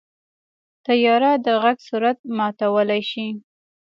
[0.85, 3.27] طیاره د غږ سرعت ماتولی شي.